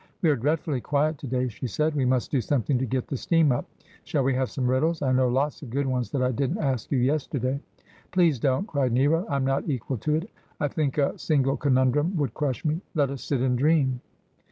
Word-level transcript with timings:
'We 0.23 0.29
are 0.31 0.35
dreadfully 0.35 0.81
quiet 0.81 1.19
to 1.19 1.27
day,' 1.27 1.47
she 1.47 1.67
said. 1.67 1.93
'We 1.93 2.05
must 2.05 2.31
do 2.31 2.41
something 2.41 2.79
to 2.79 2.87
get 2.87 3.05
the 3.05 3.15
steam 3.17 3.51
up. 3.51 3.67
Shall 4.03 4.23
we 4.23 4.33
have 4.33 4.49
some 4.49 4.65
riddles? 4.65 5.03
I 5.03 5.11
know 5.11 5.27
lots 5.27 5.61
of 5.61 5.69
good 5.69 5.85
ones 5.85 6.09
that 6.09 6.23
I 6.23 6.31
didn't 6.31 6.57
ask 6.57 6.91
you 6.91 6.97
yesterday.'' 6.97 7.59
Please 8.11 8.39
don't,' 8.39 8.65
cried 8.65 8.93
Nero;' 8.93 9.27
I 9.29 9.35
am 9.35 9.45
not 9.45 9.69
equal 9.69 9.97
to 9.99 10.15
it. 10.15 10.27
I 10.59 10.69
think 10.69 10.97
a 10.97 11.19
single 11.19 11.55
conundrum 11.55 12.17
would 12.17 12.33
crush 12.33 12.65
me. 12.65 12.81
Let 12.95 13.11
us 13.11 13.23
sit 13.23 13.41
and 13.41 13.55
dream. 13.55 14.01